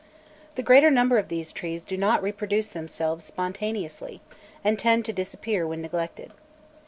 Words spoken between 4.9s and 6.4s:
to disappear when neglected.